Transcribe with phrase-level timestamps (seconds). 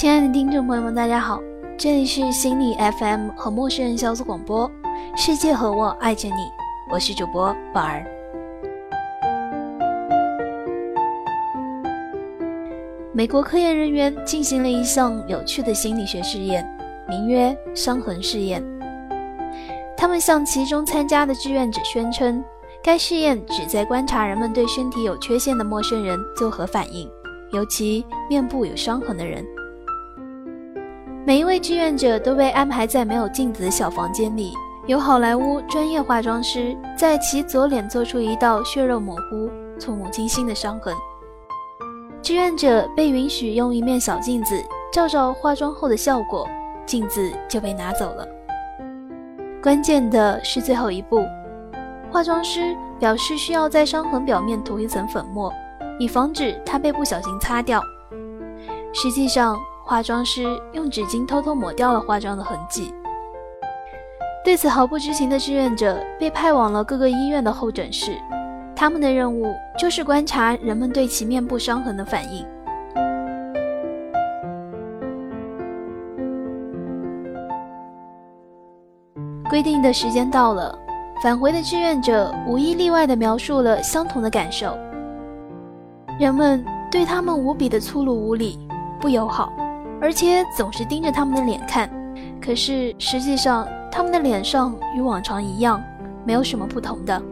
[0.00, 1.42] 亲爱的听众朋友们，大家好，
[1.76, 4.66] 这里是心理 FM 和陌生人小组广播，
[5.14, 6.50] 世界和我爱着你，
[6.90, 8.02] 我是主播宝儿。
[13.12, 16.66] 美国科研人员进行了一项有趣的心理学试验，
[17.06, 18.64] 名曰“伤痕试验”。
[19.98, 22.42] 他们向其中参加的志愿者宣称，
[22.82, 27.06] 该试验旨在观察人们对身体有缺陷的陌生人作何反应，
[27.52, 29.44] 尤其面部有伤痕的人。
[31.26, 34.54] 每一位志愿者都被安排在没有镜子的小房间里，
[34.86, 40.94] 由好莱坞专业化妆师在其左脸做出一道血肉模糊、触目惊心的伤痕。
[42.22, 44.54] 志愿者被允许用一面小镜子
[44.90, 46.48] 照照化妆后的效果，
[46.86, 48.26] 镜子就被拿走了。
[49.62, 51.22] 关键的是最后一步，
[52.10, 55.52] 化妆师表示需要在伤痕表面涂一层粉末，
[55.98, 57.82] 以防止它被不小心擦掉。
[58.92, 59.60] 实际上，
[59.90, 62.94] 化妆师用纸巾偷偷抹掉了化妆的痕迹。
[64.44, 68.16] 对此毫不知情的志愿者被派往了各个医院的候诊室，
[68.76, 72.46] 他们的任务就是观察人们对其面部伤痕的反应。
[79.50, 80.78] 规定的时间到了，
[81.20, 84.78] 返回的志愿者无一例外地描述了相同的感受。
[86.20, 88.56] 人们对他们无比的粗鲁无礼，
[89.00, 89.52] 不友好。
[90.00, 91.90] 而且总是盯着他们的脸看，
[92.40, 95.82] 可是实际上他们的脸上与往常一样，
[96.24, 97.22] 没有什么不同的。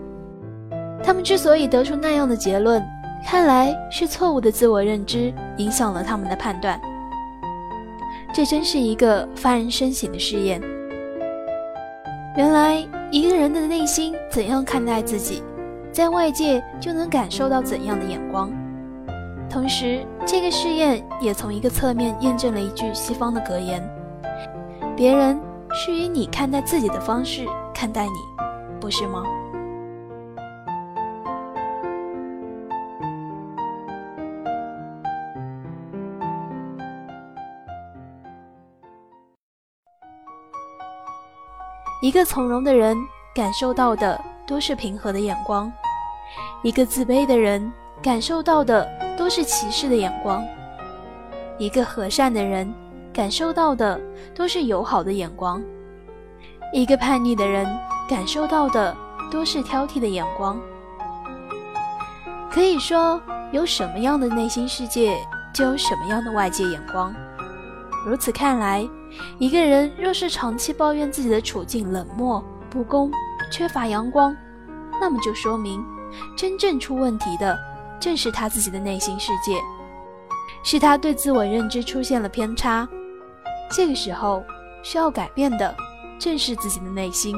[1.03, 2.85] 他们之所以得出那样的结论，
[3.25, 6.79] 看来是错误的自我认知影响了他们的判断。
[8.35, 10.61] 这真是一个发人深省的试验。
[12.37, 15.43] 原来一个人的内心怎样看待自己，
[15.91, 18.53] 在外界就能感受到怎样的眼光。
[19.51, 23.83] 同时，这个试验也从一个侧面验证了一句西方的格言
[24.95, 25.41] ：“别人
[25.73, 28.13] 是以你看待自己的方式看待你，
[28.79, 29.25] 不是吗？”
[42.01, 42.97] 一个从容的人
[43.35, 45.73] 感受到的都是平和的眼光，
[46.63, 49.08] 一个自卑的人感受到的。
[49.19, 50.43] 都是歧视的眼光。
[51.59, 52.73] 一个和善的人
[53.13, 54.01] 感受到的
[54.33, 55.61] 都是友好的眼光，
[56.73, 57.67] 一个叛逆的人
[58.09, 58.97] 感受到的
[59.29, 60.57] 都是挑剔的眼光。
[62.49, 63.21] 可以说，
[63.51, 65.19] 有什么样的内心世界，
[65.53, 67.13] 就有什么样的外界眼光。
[68.07, 68.89] 如此看来，
[69.39, 73.11] 一个人若是长期抱怨自己的处境冷漠、不公、
[73.51, 74.35] 缺乏阳光，
[75.01, 75.85] 那么就说明
[76.37, 77.59] 真正出问题的。
[78.01, 79.61] 正是他自己的内心世界，
[80.63, 82.89] 是他对自我认知出现了偏差。
[83.71, 84.45] 这个时候
[84.83, 85.75] 需要改变的
[86.19, 87.37] 正是自己的内心，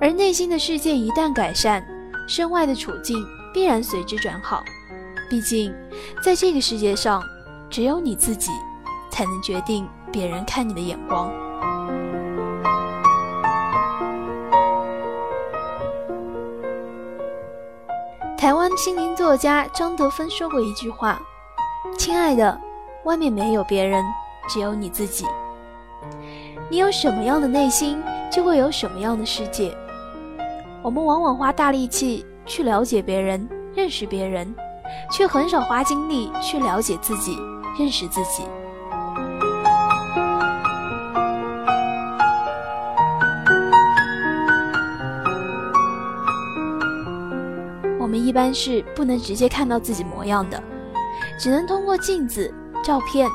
[0.00, 1.84] 而内心的世界一旦改善，
[2.26, 4.62] 身外的处境必然随之转好。
[5.30, 5.74] 毕竟，
[6.22, 7.22] 在这个世界上，
[7.70, 8.50] 只有你自己
[9.10, 11.32] 才能决定别人看你的眼光。
[18.44, 21.18] 台湾心灵作家张德芬说过一句话
[21.96, 22.60] ：“亲爱的，
[23.04, 24.04] 外面没有别人，
[24.50, 25.24] 只有你自己。
[26.68, 29.74] 你有什么样的内心，就会有什么样的世界。
[30.82, 34.54] 我们往往花大力气去了解别人、认识别人，
[35.10, 37.38] 却很少花精力去了解自己、
[37.78, 38.42] 认识自己。”
[48.24, 50.62] 一般是不能直接看到自己模样的，
[51.38, 52.52] 只能通过镜子、
[52.82, 53.28] 照片。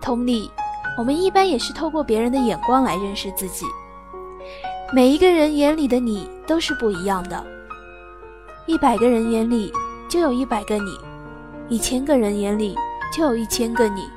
[0.00, 0.48] 同理，
[0.96, 3.66] 我们一般也是透过别人的眼光来认识自己。
[4.92, 7.44] 每一个人眼里的你都是不一样的，
[8.66, 9.72] 一百个人眼里
[10.08, 10.96] 就有一百个你，
[11.68, 12.78] 一千个人眼里
[13.12, 14.08] 就有一千个你。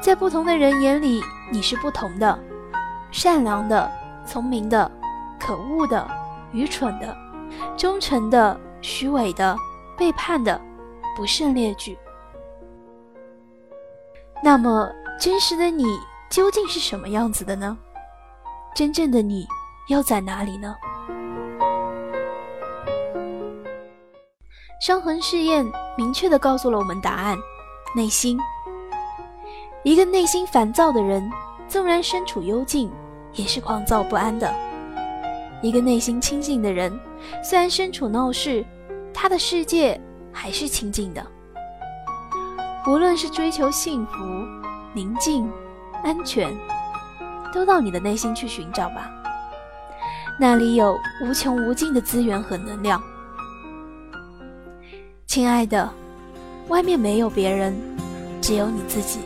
[0.00, 2.38] 在不同的人眼里，你是不同的：
[3.10, 3.90] 善良的、
[4.24, 4.88] 聪明的、
[5.40, 6.08] 可恶的、
[6.52, 7.16] 愚蠢的。
[7.76, 9.56] 忠诚的、虚伪的、
[9.96, 10.60] 背叛的，
[11.16, 11.96] 不胜列举。
[14.42, 14.90] 那么，
[15.20, 15.84] 真实的你
[16.30, 17.76] 究竟是什么样子的呢？
[18.74, 19.46] 真正的你
[19.88, 20.74] 又在哪里呢？
[24.80, 27.36] 伤痕试验明确的告诉了我们答案：
[27.94, 28.38] 内心。
[29.82, 31.30] 一个内心烦躁的人，
[31.68, 32.90] 纵然身处幽静，
[33.34, 34.69] 也是狂躁不安的。
[35.62, 36.92] 一个内心清静的人，
[37.42, 38.64] 虽然身处闹市，
[39.12, 40.00] 他的世界
[40.32, 41.24] 还是清静的。
[42.86, 44.14] 无论是追求幸福、
[44.94, 45.50] 宁静、
[46.02, 46.50] 安全，
[47.52, 49.10] 都到你的内心去寻找吧。
[50.38, 53.02] 那里有无穷无尽的资源和能量。
[55.26, 55.88] 亲爱的，
[56.68, 57.76] 外面没有别人，
[58.40, 59.20] 只有你自己。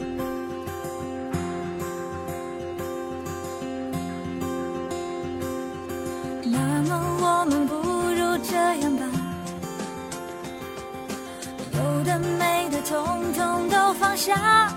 [12.94, 14.72] 统统都放下，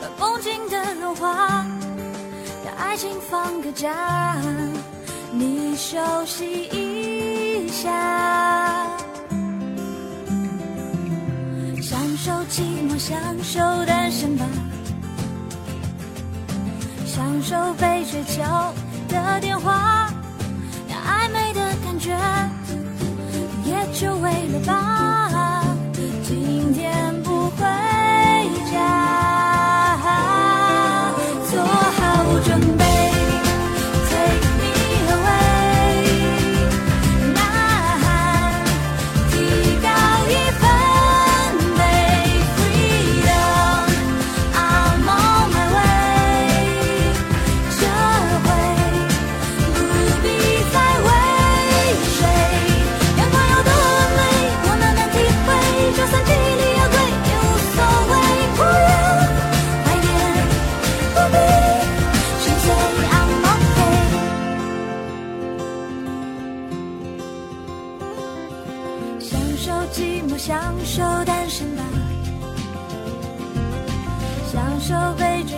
[0.00, 1.64] 把梦境的融化，
[2.64, 4.36] 让爱情放个假，
[5.30, 5.96] 你休
[6.26, 7.88] 息一下，
[11.80, 14.44] 享受寂寞，享受单身吧，
[17.06, 18.42] 享受被追求
[19.08, 19.65] 的电话。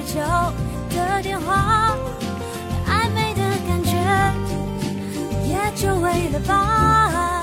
[0.09, 0.21] 被追求
[0.97, 1.95] 的电话，
[2.87, 3.93] 暧昧的感觉，
[5.47, 7.43] 也就为了吧，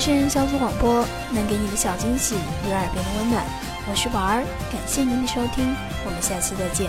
[0.00, 3.44] 陌生人小组广播能给你的小惊喜与耳边的温暖，
[3.86, 4.42] 我是宝儿，
[4.72, 5.76] 感谢您的收听，
[6.06, 6.88] 我们下期再见。